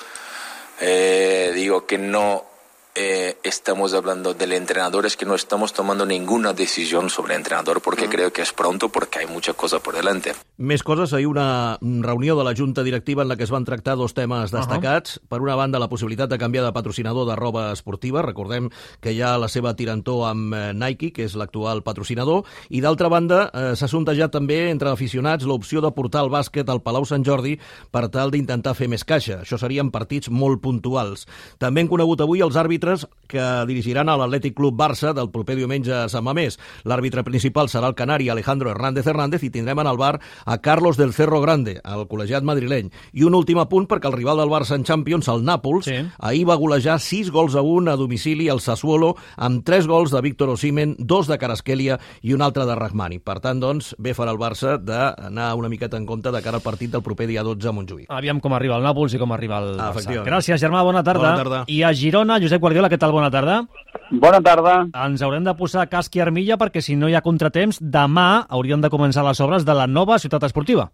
eh, 0.80 1.52
digo 1.54 1.86
que 1.86 1.98
no 1.98 2.51
eh, 2.96 3.38
estamos 3.44 3.94
hablando 3.94 4.34
del 4.34 4.54
entrenador, 4.54 5.06
es 5.06 5.16
que 5.16 5.26
no 5.26 5.36
estamos 5.36 5.74
tomando 5.74 6.06
ninguna 6.06 6.54
decisión 6.54 7.10
sobre 7.10 7.34
el 7.34 7.40
entrenador 7.40 7.82
porque 7.82 8.04
uh 8.04 8.08
-huh. 8.08 8.12
creo 8.12 8.34
que 8.34 8.42
es 8.42 8.54
pronto 8.54 8.90
porque 8.90 9.20
hay 9.20 9.28
mucha 9.28 9.54
cosa 9.54 9.80
por 9.80 9.96
delante. 9.96 10.34
Més 10.58 10.84
coses, 10.84 11.14
ahir 11.14 11.28
una 11.28 11.78
reunió 11.82 12.36
de 12.36 12.44
la 12.44 12.54
Junta 12.56 12.84
Directiva 12.84 13.24
en 13.24 13.30
la 13.30 13.36
que 13.36 13.44
es 13.44 13.50
van 13.50 13.66
tractar 13.66 13.96
dos 13.98 14.14
temes 14.14 14.52
destacats. 14.52 15.18
Uh 15.18 15.24
-huh. 15.24 15.28
Per 15.30 15.42
una 15.42 15.56
banda, 15.56 15.80
la 15.80 15.88
possibilitat 15.88 16.30
de 16.30 16.38
canviar 16.38 16.66
de 16.66 16.74
patrocinador 16.74 17.28
de 17.28 17.36
roba 17.36 17.72
esportiva. 17.72 18.22
Recordem 18.22 18.70
que 19.00 19.12
hi 19.12 19.22
ha 19.22 19.38
la 19.38 19.48
seva 19.48 19.76
tirantó 19.76 20.26
amb 20.26 20.54
Nike, 20.74 21.12
que 21.12 21.24
és 21.24 21.36
l'actual 21.36 21.84
patrocinador. 21.84 22.44
I 22.70 22.82
d'altra 22.82 23.08
banda, 23.08 23.52
eh, 23.54 23.76
s'ha 23.76 23.88
sondejat 23.88 24.32
també 24.32 24.70
entre 24.70 24.90
aficionats 24.90 25.46
l'opció 25.46 25.82
de 25.82 25.92
portar 25.92 26.24
el 26.24 26.30
bàsquet 26.30 26.70
al 26.70 26.82
Palau 26.82 27.06
Sant 27.06 27.24
Jordi 27.24 27.60
per 27.92 28.10
tal 28.10 28.32
d'intentar 28.32 28.76
fer 28.76 28.88
més 28.88 29.04
caixa. 29.04 29.42
Això 29.42 29.58
serien 29.58 29.92
partits 29.92 30.30
molt 30.30 30.62
puntuals. 30.62 31.28
També 31.58 31.82
han 31.82 31.88
conegut 31.88 32.22
avui 32.22 32.42
els 32.42 32.56
àrbitres 32.56 32.81
àrbitres 32.82 33.08
que 33.32 33.44
dirigiran 33.68 34.10
a 34.10 34.18
l'Atlètic 34.20 34.56
Club 34.58 34.76
Barça 34.76 35.14
del 35.16 35.30
proper 35.32 35.56
diumenge 35.56 35.94
a 35.96 36.10
Sant 36.12 36.26
Mamés. 36.26 36.58
L'àrbitre 36.84 37.24
principal 37.24 37.70
serà 37.72 37.88
el 37.88 37.96
canari 37.96 38.28
Alejandro 38.30 38.72
Hernández 38.72 39.08
Hernández 39.08 39.46
i 39.48 39.52
tindrem 39.54 39.80
en 39.80 39.88
el 39.88 39.98
bar 39.98 40.20
a 40.46 40.58
Carlos 40.60 40.98
del 40.98 41.14
Cerro 41.14 41.40
Grande, 41.42 41.78
el 41.80 42.08
col·legiat 42.12 42.44
madrileny. 42.44 42.90
I 43.14 43.24
un 43.24 43.38
últim 43.38 43.62
apunt 43.62 43.88
perquè 43.88 44.10
el 44.10 44.18
rival 44.18 44.42
del 44.42 44.52
Barça 44.52 44.76
en 44.76 44.84
Champions, 44.84 45.30
el 45.32 45.46
Nàpols, 45.48 45.88
sí. 45.88 46.02
ahir 46.20 46.44
va 46.50 46.58
golejar 46.60 46.98
6 47.00 47.32
gols 47.32 47.56
a 47.56 47.64
1 47.64 47.94
a 47.94 47.96
domicili 47.96 48.50
al 48.50 48.60
Sassuolo 48.60 49.14
amb 49.38 49.64
3 49.64 49.88
gols 49.88 50.12
de 50.12 50.22
Víctor 50.22 50.52
Osimen, 50.52 50.98
2 51.00 51.32
de 51.32 51.40
Carasquelia 51.40 52.00
i 52.22 52.36
un 52.36 52.44
altre 52.44 52.68
de 52.68 52.76
Rahmani. 52.76 53.22
Per 53.24 53.40
tant, 53.40 53.62
doncs, 53.64 53.94
bé 53.98 54.16
farà 54.18 54.36
el 54.36 54.42
Barça 54.42 54.76
d'anar 54.76 55.54
una 55.56 55.72
miqueta 55.72 55.96
en 55.96 56.10
compte 56.10 56.36
de 56.36 56.44
cara 56.44 56.60
al 56.60 56.66
partit 56.66 56.92
del 56.92 57.06
proper 57.06 57.30
dia 57.32 57.46
12 57.48 57.72
a 57.72 57.76
Montjuïc. 57.78 58.10
Aviam 58.12 58.44
com 58.44 58.58
arriba 58.58 58.76
el 58.76 58.84
Nàpols 58.84 59.16
i 59.16 59.22
com 59.22 59.32
arriba 59.32 59.62
el 59.64 59.78
Barça. 59.80 60.20
Gràcies, 60.28 60.60
Germà, 60.60 60.84
bona 60.84 61.06
tarda. 61.08 61.32
Bona 61.32 61.44
tarda. 61.46 61.64
I 61.72 61.82
a 61.88 61.94
Girona, 61.96 62.42
Josep 62.44 62.62
Guardiola, 62.72 62.88
què 62.88 62.96
tal? 62.96 63.12
Bona 63.12 63.28
tarda. 63.28 63.56
Bona 64.24 64.38
tarda. 64.40 64.74
Ens 65.04 65.20
haurem 65.26 65.44
de 65.44 65.52
posar 65.60 65.90
casc 65.92 66.14
i 66.16 66.22
armilla 66.24 66.56
perquè 66.56 66.80
si 66.80 66.94
no 66.96 67.10
hi 67.12 67.18
ha 67.18 67.22
contratemps, 67.26 67.82
demà 67.84 68.46
haurien 68.48 68.80
de 68.80 68.92
començar 68.94 69.26
les 69.28 69.42
obres 69.44 69.66
de 69.68 69.76
la 69.76 69.90
nova 69.92 70.16
ciutat 70.24 70.46
esportiva. 70.48 70.86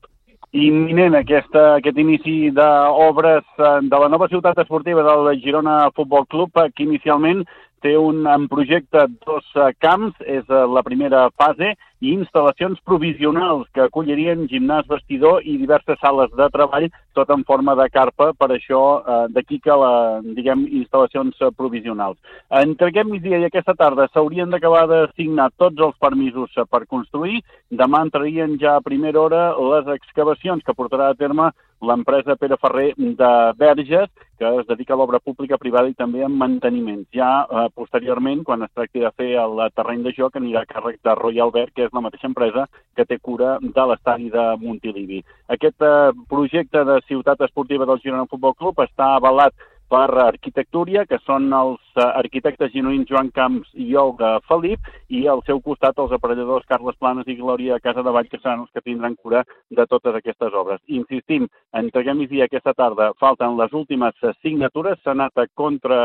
Imminent 0.57 1.13
aquesta, 1.19 1.75
aquest 1.75 1.99
inici 2.01 2.49
d'obres 2.57 3.45
eh, 3.61 3.75
de 3.93 3.99
la 4.01 4.09
nova 4.09 4.25
ciutat 4.31 4.57
esportiva 4.63 5.05
del 5.05 5.29
Girona 5.43 5.91
Futbol 5.93 6.25
Club, 6.25 6.49
eh, 6.57 6.71
que 6.73 6.87
inicialment 6.87 7.45
té 7.83 7.95
un 7.97 8.25
en 8.27 8.47
projecte 8.51 9.05
dos 9.25 9.45
eh, 9.55 9.71
camps, 9.79 10.15
és 10.25 10.47
la 10.47 10.83
primera 10.85 11.27
fase, 11.37 11.75
i 11.99 12.11
instal·lacions 12.13 12.77
provisionals 12.85 13.65
que 13.73 13.81
acollirien 13.87 14.45
gimnàs 14.51 14.85
vestidor 14.89 15.41
i 15.41 15.57
diverses 15.57 15.97
sales 16.01 16.29
de 16.37 16.47
treball, 16.53 16.87
tot 17.17 17.31
en 17.33 17.43
forma 17.47 17.73
de 17.79 17.87
carpa, 17.89 18.29
per 18.37 18.51
això 18.53 18.81
eh, 18.99 19.19
d'aquí 19.33 19.59
que 19.63 19.77
la, 19.81 19.93
diguem, 20.37 20.67
instal·lacions 20.83 21.41
eh, 21.41 21.51
provisionals. 21.57 22.17
Entre 22.61 22.91
aquest 22.91 23.09
migdia 23.09 23.41
i 23.41 23.47
aquesta 23.47 23.75
tarda 23.77 24.09
s'haurien 24.13 24.53
d'acabar 24.53 24.85
de 24.91 25.05
signar 25.15 25.49
tots 25.57 25.81
els 25.81 25.97
permisos 26.01 26.53
eh, 26.57 26.67
per 26.69 26.85
construir. 26.85 27.41
Demà 27.73 28.03
entrarien 28.05 28.59
ja 28.61 28.77
a 28.77 28.85
primera 28.85 29.23
hora 29.23 29.47
les 29.73 29.89
excavacions 29.97 30.63
que 30.63 30.77
portarà 30.77 31.09
a 31.09 31.17
terme 31.17 31.49
l'empresa 31.81 32.35
Pere 32.35 32.57
Ferrer 32.57 32.93
de 32.97 33.29
Verges, 33.57 34.09
que 34.37 34.49
es 34.59 34.67
dedica 34.67 34.93
a 34.93 34.97
l'obra 34.97 35.19
pública, 35.19 35.57
privada 35.57 35.89
i 35.89 35.95
també 35.97 36.23
en 36.25 36.35
manteniment. 36.37 37.03
Ja 37.13 37.45
eh, 37.45 37.67
posteriorment, 37.75 38.43
quan 38.45 38.65
es 38.65 38.73
tracti 38.73 39.01
de 39.01 39.11
fer 39.17 39.31
el 39.41 39.61
terreny 39.75 40.03
de 40.05 40.13
joc, 40.17 40.37
anirà 40.37 40.63
a 40.63 40.69
càrrec 40.69 40.99
de 41.05 41.15
Royal 41.17 41.53
Ver, 41.53 41.69
que 41.73 41.87
és 41.87 41.93
la 41.93 42.03
mateixa 42.05 42.29
empresa 42.29 42.67
que 42.95 43.05
té 43.05 43.19
cura 43.19 43.57
de 43.61 43.87
l'estadi 43.89 44.29
de 44.33 44.45
Montilivi. 44.61 45.23
Aquest 45.53 45.81
eh, 45.81 46.11
projecte 46.29 46.83
de 46.85 46.99
ciutat 47.07 47.41
esportiva 47.47 47.85
del 47.85 48.01
Girona 48.03 48.29
Futbol 48.29 48.55
Club 48.57 48.85
està 48.85 49.15
avalat 49.15 49.53
per 49.91 50.07
Arquitectúria, 50.23 51.05
que 51.07 51.19
són 51.23 51.47
els 51.55 51.81
eh, 51.95 52.03
arquitectes 52.05 52.71
gironins 52.73 53.07
Joan 53.09 53.29
Camps 53.35 53.69
i 53.73 53.95
Olga 53.95 54.37
Felip, 54.47 54.89
i 55.07 55.23
al 55.31 55.43
seu 55.47 55.61
costat 55.63 55.99
els 56.03 56.13
aparelladors 56.15 56.67
Carles 56.67 56.97
Planes 56.99 57.27
i 57.31 57.37
Glòria 57.39 57.79
Casadevall, 57.83 58.27
que 58.31 58.39
seran 58.41 58.65
els 58.65 58.73
que 58.73 58.83
tindran 58.83 59.15
cura 59.15 59.43
de 59.71 59.85
totes 59.87 60.19
aquestes 60.19 60.53
obres. 60.53 60.81
Insistim, 60.87 61.47
entreguem 61.73 62.25
i 62.27 62.41
aquesta 62.43 62.73
tarda 62.73 63.13
falten 63.19 63.55
les 63.57 63.73
últimes 63.73 64.15
signatures, 64.41 64.99
s'ha 65.03 65.13
anat 65.15 65.37
a 65.37 65.47
contra 65.53 65.99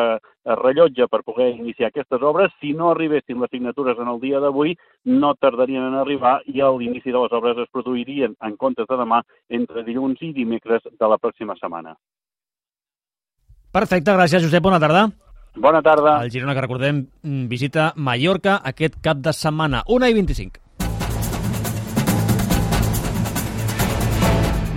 rellotge 0.44 1.06
per 1.08 1.22
poder 1.22 1.50
iniciar 1.54 1.90
aquestes 1.90 2.22
obres. 2.22 2.52
Si 2.60 2.72
no 2.72 2.90
arribessin 2.90 3.40
les 3.40 3.50
signatures 3.50 3.98
en 3.98 4.08
el 4.08 4.20
dia 4.20 4.40
d'avui, 4.40 4.76
no 5.04 5.34
tardarien 5.34 5.90
en 5.90 6.00
arribar 6.00 6.40
i 6.46 6.62
l'inici 6.62 7.10
de 7.10 7.18
les 7.18 7.32
obres 7.32 7.58
es 7.58 7.70
produirien 7.72 8.34
en 8.40 8.56
comptes 8.56 8.86
de 8.88 8.96
demà 8.96 9.22
entre 9.48 9.84
dilluns 9.84 10.22
i 10.22 10.32
dimecres 10.32 10.82
de 10.98 11.08
la 11.08 11.18
pròxima 11.18 11.56
setmana. 11.60 11.96
Perfecte, 13.72 14.12
gràcies 14.12 14.42
Josep, 14.44 14.60
bona 14.60 14.78
tarda. 14.82 15.06
Bona 15.56 15.80
tarda. 15.84 16.18
El 16.24 16.32
Girona, 16.32 16.52
que 16.52 16.64
recordem, 16.64 17.06
visita 17.48 17.92
Mallorca 17.96 18.58
aquest 18.68 18.98
cap 19.04 19.20
de 19.24 19.32
setmana. 19.36 19.80
1 19.88 20.10
i 20.12 20.16
25. 20.18 20.61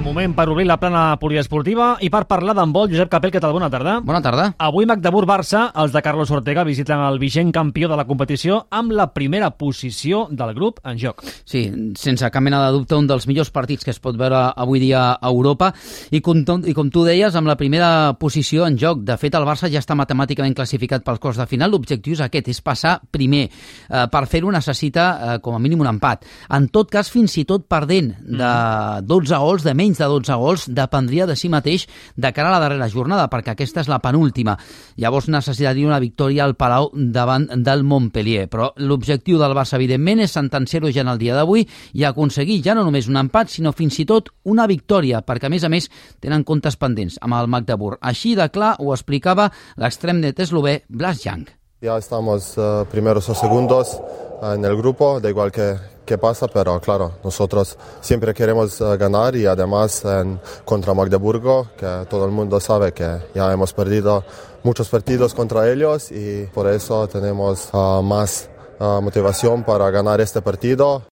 Moment 0.05 0.35
per 0.37 0.45
obrir 0.53 0.67
la 0.69 0.77
plana 0.77 1.17
poliesportiva 1.17 1.95
i 2.05 2.11
per 2.13 2.27
parlar 2.29 2.53
d'handbol. 2.53 2.91
Josep 2.91 3.09
Capell, 3.09 3.31
què 3.33 3.39
tal? 3.41 3.55
Bona 3.55 3.71
tarda. 3.73 3.95
Bona 4.05 4.21
tarda. 4.21 4.51
Avui 4.61 4.85
Magdeburg-Barça, 4.85 5.71
els 5.81 5.95
de 5.95 6.01
Carlos 6.05 6.29
Ortega 6.29 6.63
visiten 6.67 7.01
el 7.01 7.17
vigent 7.17 7.49
campió 7.55 7.89
de 7.89 7.97
la 7.97 8.05
competició 8.05 8.59
amb 8.69 8.93
la 8.93 9.07
primera 9.15 9.49
posició 9.57 10.27
del 10.29 10.53
grup 10.53 10.77
en 10.85 10.99
joc. 11.01 11.23
Sí, 11.49 11.63
sense 11.97 12.29
cap 12.29 12.45
mena 12.45 12.59
de 12.67 12.75
dubte, 12.75 12.93
un 12.95 13.09
dels 13.09 13.25
millors 13.25 13.49
partits 13.55 13.87
que 13.87 13.95
es 13.95 13.99
pot 13.99 14.17
veure 14.19 14.43
avui 14.53 14.83
dia 14.83 15.07
a 15.15 15.31
Europa 15.31 15.71
i 16.13 16.21
com, 16.21 16.43
i 16.69 16.77
com 16.77 16.93
tu 16.93 17.03
deies, 17.07 17.33
amb 17.33 17.49
la 17.49 17.57
primera 17.57 18.13
posició 18.21 18.69
en 18.69 18.77
joc. 18.77 19.01
De 19.07 19.17
fet, 19.17 19.33
el 19.33 19.49
Barça 19.49 19.71
ja 19.73 19.81
està 19.81 19.97
matemàticament 19.97 20.53
classificat 20.53 21.03
pels 21.07 21.23
cos 21.23 21.41
de 21.41 21.49
final. 21.49 21.73
L'objectiu 21.73 22.13
és 22.13 22.21
aquest, 22.21 22.53
és 22.53 22.61
passar 22.61 22.99
primer. 23.09 23.47
Eh, 23.49 24.05
per 24.13 24.25
fer-ho 24.29 24.53
necessita 24.53 25.09
eh, 25.09 25.35
com 25.41 25.57
a 25.57 25.63
mínim 25.63 25.81
un 25.81 25.89
empat. 25.95 26.29
En 26.53 26.69
tot 26.69 26.93
cas, 26.93 27.09
fins 27.09 27.39
i 27.41 27.47
tot 27.49 27.65
perdent 27.65 28.13
de 28.21 28.53
12 29.01 29.41
gols, 29.41 29.65
de 29.65 29.73
menys 29.73 29.94
menys 29.95 29.97
de 29.97 30.05
12 30.05 30.35
gols 30.35 30.65
dependria 30.67 31.25
de 31.25 31.35
si 31.35 31.49
mateix 31.49 31.87
de 32.15 32.31
cara 32.33 32.49
a 32.49 32.55
la 32.55 32.59
darrera 32.59 32.89
jornada, 32.89 33.29
perquè 33.29 33.53
aquesta 33.53 33.81
és 33.81 33.89
la 33.89 34.01
penúltima. 34.01 34.57
Llavors 34.97 35.27
necessitaria 35.29 35.87
una 35.87 35.99
victòria 35.99 36.43
al 36.45 36.55
Palau 36.55 36.91
davant 36.93 37.47
del 37.63 37.83
Montpellier. 37.83 38.47
Però 38.49 38.73
l'objectiu 38.77 39.39
del 39.39 39.55
Barça, 39.55 39.77
evidentment, 39.77 40.19
és 40.19 40.31
sentenciar-ho 40.31 40.91
ja 40.91 41.01
en 41.01 41.11
el 41.13 41.19
dia 41.19 41.35
d'avui 41.35 41.65
i 41.93 42.03
aconseguir 42.03 42.61
ja 42.63 42.75
no 42.75 42.83
només 42.83 43.07
un 43.07 43.17
empat, 43.17 43.49
sinó 43.49 43.71
fins 43.71 43.99
i 43.99 44.05
tot 44.05 44.29
una 44.43 44.67
victòria, 44.67 45.21
perquè 45.21 45.47
a 45.47 45.53
més 45.53 45.63
a 45.63 45.69
més 45.69 45.89
tenen 46.19 46.43
comptes 46.43 46.75
pendents 46.75 47.19
amb 47.21 47.35
el 47.39 47.47
Magdeburg. 47.47 47.99
Així 48.01 48.35
de 48.35 48.49
clar 48.49 48.75
ho 48.79 48.93
explicava 48.93 49.51
l'extrem 49.77 50.19
net 50.19 50.39
eslové 50.39 50.83
Blas 50.89 51.23
Young. 51.25 51.47
Ya 51.81 51.97
estamos 51.97 52.57
uh, 52.57 52.85
primeros 52.89 53.29
o 53.29 53.35
segundos 53.35 53.99
uh, 54.41 54.53
en 54.55 54.65
el 54.65 54.75
grupo, 54.75 55.19
da 55.19 55.29
igual 55.29 55.51
que, 55.51 55.75
que, 56.05 56.17
pasa, 56.17 56.47
pero 56.47 56.79
claro, 56.79 57.13
nosotros 57.23 57.77
siempre 58.01 58.33
queremos 58.33 58.79
uh, 58.81 58.97
ganar 58.97 59.35
y 59.35 59.45
además 59.45 60.03
en, 60.05 60.39
contra 60.63 60.93
Magdeburgo, 60.93 61.67
que 61.77 62.05
todo 62.09 62.25
el 62.25 62.31
mundo 62.31 62.59
sabe 62.59 62.91
que 62.93 63.19
ya 63.33 63.51
hemos 63.51 63.73
perdido 63.73 64.23
muchos 64.63 64.89
partidos 64.89 65.33
contra 65.33 65.69
ellos 65.71 66.11
y 66.11 66.45
por 66.53 66.67
eso 66.67 67.07
tenemos 67.07 67.69
más 68.03 68.49
motivación 68.79 69.63
para 69.63 69.89
ganar 69.89 70.19
este 70.21 70.41
partido. 70.41 71.03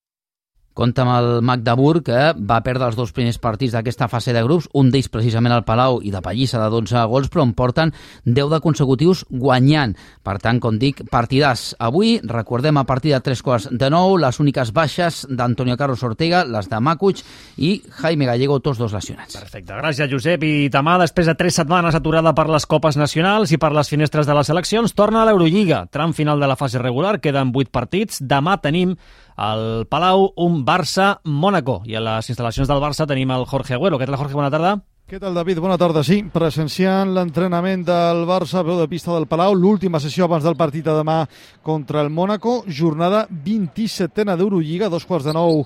Compte 0.74 1.04
amb 1.04 1.14
el 1.14 1.28
Magdeburg, 1.46 2.02
que 2.08 2.22
va 2.34 2.58
perdre 2.66 2.88
els 2.90 2.98
dos 2.98 3.12
primers 3.14 3.38
partits 3.38 3.76
d'aquesta 3.76 4.08
fase 4.10 4.34
de 4.34 4.42
grups, 4.42 4.66
un 4.74 4.90
d'ells 4.90 5.12
precisament 5.14 5.54
al 5.54 5.66
Palau 5.68 6.00
i 6.02 6.10
de 6.10 6.22
Pallissa 6.26 6.58
de 6.58 6.70
12 6.74 7.04
gols, 7.12 7.30
però 7.30 7.46
en 7.46 7.54
porten 7.54 7.94
10 8.26 8.50
de 8.50 8.60
consecutius 8.64 9.22
guanyant. 9.30 9.94
Per 10.26 10.40
tant, 10.42 10.58
com 10.64 10.80
dic, 10.82 11.04
partidars. 11.14 11.76
Avui, 11.78 12.16
recordem 12.26 12.82
a 12.82 12.86
partir 12.90 13.14
de 13.14 13.22
3 13.22 13.44
quarts 13.46 13.70
de 13.70 13.90
nou, 13.94 14.18
les 14.18 14.40
úniques 14.42 14.74
baixes 14.74 15.24
d'Antonio 15.30 15.78
Carlos 15.78 16.02
Ortega, 16.04 16.42
les 16.44 16.70
de 16.72 16.82
Macuig 16.82 17.22
i 17.62 17.76
Jaime 18.02 18.26
Gallego, 18.26 18.58
tots 18.60 18.82
dos 18.82 18.98
lesionats. 18.98 19.38
Perfecte, 19.38 19.78
gràcies 19.78 20.10
Josep. 20.10 20.42
I 20.42 20.70
demà, 20.74 20.98
després 21.02 21.30
de 21.30 21.38
3 21.38 21.62
setmanes 21.62 21.94
aturada 21.94 22.34
per 22.34 22.48
les 22.50 22.66
copes 22.66 22.98
nacionals 22.98 23.54
i 23.54 23.62
per 23.62 23.76
les 23.78 23.94
finestres 23.94 24.26
de 24.26 24.34
les 24.34 24.50
eleccions, 24.50 24.98
torna 24.98 25.22
a 25.22 25.30
l'Eurolliga. 25.30 25.86
Tram 25.94 26.18
final 26.18 26.42
de 26.42 26.50
la 26.50 26.58
fase 26.58 26.82
regular, 26.82 27.20
queden 27.22 27.54
8 27.54 27.70
partits. 27.70 28.24
Demà 28.26 28.58
tenim 28.58 28.98
al 29.36 29.86
Palau 29.90 30.32
un 30.38 30.64
Barça-Mónaco. 30.66 31.82
I 31.90 31.98
a 31.98 32.04
les 32.04 32.30
instal·lacions 32.34 32.70
del 32.70 32.82
Barça 32.84 33.08
tenim 33.10 33.32
el 33.34 33.46
Jorge 33.50 33.78
Agüero. 33.78 34.00
Què 34.00 34.08
tal, 34.10 34.18
Jorge? 34.20 34.38
Bona 34.38 34.52
tarda. 34.54 34.78
Què 35.04 35.20
tal, 35.20 35.36
David? 35.36 35.60
Bona 35.60 35.76
tarda. 35.78 36.02
Sí, 36.02 36.22
presenciant 36.34 37.12
l'entrenament 37.14 37.84
del 37.86 38.24
Barça, 38.26 38.64
veu 38.66 38.80
de 38.80 38.88
pista 38.88 39.12
del 39.12 39.28
Palau, 39.28 39.54
l'última 39.54 40.00
sessió 40.00 40.26
abans 40.26 40.46
del 40.48 40.56
partit 40.56 40.86
de 40.88 40.96
demà 40.96 41.26
contra 41.62 42.02
el 42.02 42.10
Mónaco, 42.10 42.64
jornada 42.66 43.26
27a 43.28 44.38
d'Eurolliga, 44.40 44.90
dos 44.90 45.06
quarts 45.06 45.28
de 45.28 45.36
nou 45.36 45.66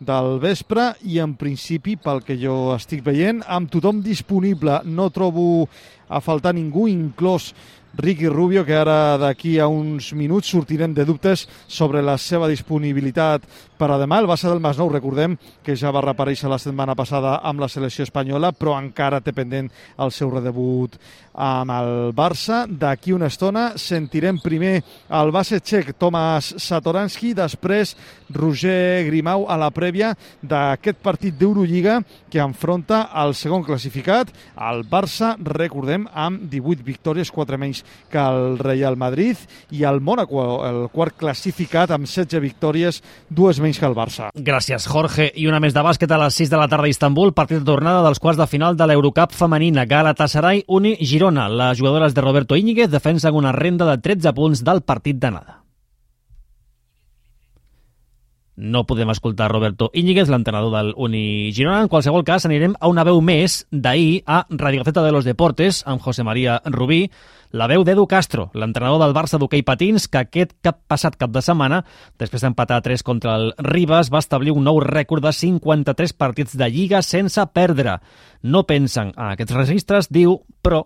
del 0.00 0.38
vespre 0.40 0.92
i 1.04 1.18
en 1.20 1.34
principi, 1.36 1.98
pel 2.00 2.22
que 2.24 2.38
jo 2.40 2.72
estic 2.74 3.04
veient, 3.04 3.42
amb 3.46 3.70
tothom 3.70 4.00
disponible. 4.02 4.80
No 4.86 5.10
trobo 5.14 5.68
a 6.08 6.22
faltar 6.24 6.54
ningú, 6.56 6.88
inclòs 6.88 7.52
Ricky 7.98 8.28
Rubio, 8.28 8.64
que 8.64 8.76
ara 8.78 9.18
d'aquí 9.18 9.56
a 9.58 9.66
uns 9.66 10.12
minuts 10.14 10.46
sortirem 10.46 10.92
de 10.94 11.02
dubtes 11.02 11.48
sobre 11.66 11.98
la 11.98 12.14
seva 12.14 12.46
disponibilitat 12.46 13.42
per 13.74 13.88
a 13.90 13.98
demà. 13.98 14.20
El 14.22 14.30
base 14.30 14.46
del 14.46 14.62
Masnou, 14.62 14.86
recordem 14.92 15.34
que 15.66 15.74
ja 15.74 15.90
va 15.90 16.04
reaparèixer 16.04 16.46
la 16.46 16.60
setmana 16.62 16.94
passada 16.94 17.40
amb 17.42 17.58
la 17.58 17.68
selecció 17.68 18.06
espanyola, 18.06 18.52
però 18.54 18.76
encara 18.78 19.18
té 19.18 19.34
pendent 19.34 19.66
el 19.98 20.14
seu 20.14 20.30
redebut 20.30 20.94
amb 21.34 21.74
el 21.74 21.90
Barça. 22.14 22.64
D'aquí 22.70 23.14
una 23.14 23.32
estona 23.32 23.72
sentirem 23.78 24.38
primer 24.42 24.76
el 25.18 25.34
base 25.34 25.58
txec 25.58 25.96
Tomas 25.98 26.52
Satoranski, 26.54 27.32
després 27.34 27.96
Roger 28.30 29.06
Grimau 29.10 29.48
a 29.50 29.58
la 29.58 29.72
prèvia 29.74 30.12
d'aquest 30.42 31.02
partit 31.02 31.34
d'Eurolliga 31.38 31.98
que 32.30 32.42
enfronta 32.42 33.08
el 33.24 33.34
segon 33.34 33.66
classificat, 33.66 34.30
el 34.54 34.86
Barça, 34.86 35.34
recordem, 35.42 36.06
amb 36.14 36.46
18 36.50 36.86
victòries, 36.86 37.34
4 37.34 37.58
menys 37.58 37.84
que 38.10 38.18
el 38.18 38.58
Real 38.58 38.96
Madrid, 38.96 39.36
i 39.70 39.84
el 39.84 40.00
Mónaco, 40.00 40.64
el 40.66 40.88
quart 40.92 41.16
classificat, 41.20 41.92
amb 41.92 42.08
16 42.08 42.40
victòries, 42.42 43.02
dues 43.28 43.60
menys 43.60 43.78
que 43.78 43.86
el 43.88 43.96
Barça. 43.96 44.30
Gràcies, 44.34 44.88
Jorge. 44.88 45.28
I 45.36 45.46
una 45.50 45.60
més 45.60 45.76
de 45.76 45.84
bàsquet 45.84 46.10
a 46.10 46.20
les 46.24 46.40
6 46.40 46.50
de 46.50 46.60
la 46.60 46.68
tarda 46.68 46.88
a 46.88 46.92
Istanbul, 46.92 47.34
partit 47.36 47.60
de 47.60 47.68
tornada 47.68 48.02
dels 48.06 48.20
quarts 48.22 48.40
de 48.40 48.48
final 48.48 48.76
de 48.76 48.88
l'Eurocup 48.88 49.36
femenina. 49.36 49.86
Galatasaray, 49.86 50.64
Uni, 50.66 50.96
Girona. 51.00 51.48
Les 51.48 51.78
jugadores 51.78 52.14
de 52.14 52.24
Roberto 52.24 52.56
Íñiguez 52.56 52.90
defensen 52.90 53.34
una 53.34 53.52
renda 53.52 53.86
de 53.88 53.98
13 53.98 54.32
punts 54.32 54.64
del 54.64 54.82
partit 54.82 55.20
d'anada. 55.20 55.67
No 58.58 58.82
podem 58.90 59.06
escoltar 59.12 59.52
Roberto 59.52 59.86
Íñiguez, 59.94 60.26
l'entrenador 60.26 60.72
del 60.74 60.88
Uni 60.98 61.52
Girona. 61.54 61.84
En 61.84 61.88
qualsevol 61.88 62.24
cas, 62.26 62.42
anirem 62.42 62.72
a 62.80 62.88
una 62.90 63.04
veu 63.06 63.20
més 63.22 63.60
d'ahir 63.70 64.24
a 64.26 64.40
Radio 64.50 64.82
Gaceta 64.82 65.04
de 65.04 65.12
los 65.14 65.28
Deportes, 65.28 65.84
amb 65.86 66.02
José 66.02 66.26
María 66.26 66.56
Rubí, 66.66 67.04
la 67.54 67.68
veu 67.70 67.84
d'Edu 67.86 68.08
Castro, 68.10 68.48
l'entrenador 68.58 68.98
del 68.98 69.14
Barça 69.14 69.38
d'hoquei 69.38 69.62
patins, 69.62 70.08
que 70.10 70.24
aquest 70.24 70.56
cap 70.58 70.82
passat 70.90 71.14
cap 71.16 71.30
de 71.30 71.40
setmana, 71.40 71.84
després 72.18 72.42
d'empatar 72.42 72.82
3 72.82 73.06
contra 73.06 73.38
el 73.38 73.52
Ribas, 73.62 74.10
va 74.10 74.18
establir 74.18 74.50
un 74.50 74.66
nou 74.66 74.82
rècord 74.82 75.22
de 75.22 75.32
53 75.32 76.18
partits 76.18 76.58
de 76.58 76.68
Lliga 76.68 77.00
sense 77.06 77.46
perdre. 77.54 78.00
No 78.42 78.66
pensen 78.66 79.14
en 79.14 79.36
aquests 79.36 79.54
registres, 79.54 80.10
diu, 80.10 80.40
però 80.66 80.82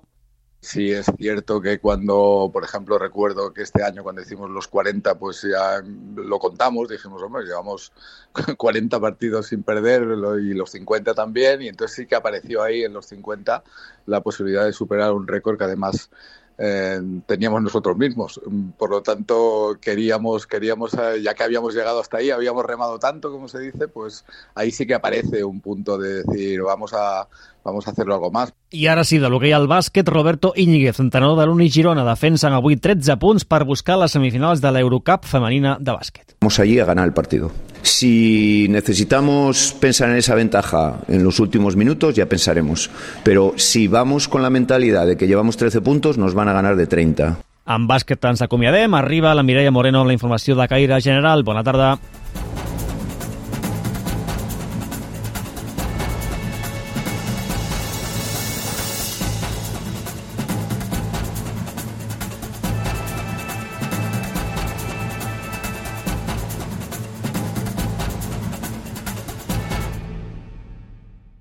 Sí, 0.64 0.92
es 0.92 1.06
cierto 1.18 1.60
que 1.60 1.80
cuando, 1.80 2.48
por 2.52 2.62
ejemplo, 2.62 2.96
recuerdo 2.96 3.52
que 3.52 3.62
este 3.62 3.82
año 3.82 4.04
cuando 4.04 4.22
hicimos 4.22 4.48
los 4.48 4.68
40, 4.68 5.18
pues 5.18 5.42
ya 5.42 5.82
lo 6.14 6.38
contamos, 6.38 6.88
dijimos, 6.88 7.20
hombre, 7.20 7.44
llevamos 7.44 7.92
40 8.56 9.00
partidos 9.00 9.48
sin 9.48 9.64
perder 9.64 10.02
y 10.40 10.54
los 10.54 10.70
50 10.70 11.14
también, 11.14 11.62
y 11.62 11.68
entonces 11.68 11.96
sí 11.96 12.06
que 12.06 12.14
apareció 12.14 12.62
ahí 12.62 12.84
en 12.84 12.92
los 12.92 13.06
50 13.06 13.64
la 14.06 14.20
posibilidad 14.22 14.64
de 14.64 14.72
superar 14.72 15.12
un 15.12 15.26
récord 15.26 15.58
que 15.58 15.64
además 15.64 16.10
eh, 16.58 17.00
teníamos 17.26 17.60
nosotros 17.60 17.96
mismos. 17.96 18.40
Por 18.78 18.90
lo 18.90 19.02
tanto, 19.02 19.78
queríamos, 19.80 20.46
queríamos, 20.46 20.94
eh, 20.94 21.22
ya 21.22 21.34
que 21.34 21.42
habíamos 21.42 21.74
llegado 21.74 21.98
hasta 22.00 22.18
ahí, 22.18 22.30
habíamos 22.30 22.64
remado 22.64 23.00
tanto, 23.00 23.32
como 23.32 23.48
se 23.48 23.58
dice, 23.58 23.88
pues 23.88 24.24
ahí 24.54 24.70
sí 24.70 24.86
que 24.86 24.94
aparece 24.94 25.42
un 25.42 25.60
punto 25.60 25.98
de 25.98 26.22
decir, 26.22 26.62
vamos 26.62 26.92
a, 26.94 27.28
vamos 27.64 27.88
a 27.88 27.90
hacerlo 27.90 28.14
algo 28.14 28.30
más. 28.30 28.54
I 28.72 28.86
ara 28.88 29.02
sí, 29.04 29.18
de 29.20 29.28
l'hoquei 29.28 29.52
al 29.52 29.66
bàsquet, 29.68 30.08
Roberto 30.08 30.54
Íñiguez, 30.56 30.96
entrenador 31.02 31.36
de 31.36 31.44
l'Uni 31.44 31.66
Girona, 31.68 32.06
defensen 32.08 32.54
avui 32.56 32.78
13 32.80 33.18
punts 33.20 33.44
per 33.44 33.66
buscar 33.68 33.98
les 34.00 34.14
semifinals 34.16 34.62
de 34.64 34.72
l'Eurocup 34.72 35.28
femenina 35.28 35.74
de 35.78 35.92
bàsquet. 35.92 36.38
Vamos 36.40 36.58
allí 36.58 36.78
a 36.80 36.86
ganar 36.88 37.04
el 37.04 37.12
partido. 37.12 37.50
Si 37.82 38.66
necesitamos 38.70 39.76
pensar 39.78 40.08
en 40.08 40.16
esa 40.16 40.34
ventaja 40.34 41.00
en 41.08 41.22
los 41.22 41.38
últimos 41.38 41.76
minutos, 41.76 42.14
ya 42.14 42.24
pensaremos. 42.24 42.88
Pero 43.22 43.52
si 43.56 43.88
vamos 43.88 44.26
con 44.26 44.40
la 44.40 44.48
mentalidad 44.48 45.06
de 45.06 45.18
que 45.18 45.26
llevamos 45.26 45.58
13 45.58 45.82
puntos, 45.82 46.16
nos 46.16 46.32
van 46.32 46.48
a 46.48 46.54
ganar 46.54 46.76
de 46.76 46.86
30. 46.86 47.36
En 47.68 47.86
bàsquet 47.86 48.24
ens 48.24 48.40
acomiadem. 48.40 48.96
Arriba 48.96 49.36
la 49.36 49.44
Mireia 49.44 49.70
Moreno 49.70 50.00
amb 50.00 50.08
la 50.08 50.16
informació 50.16 50.56
de 50.56 50.66
caire 50.72 50.98
general. 51.04 51.44
Bona 51.44 51.62
tarda. 51.62 51.98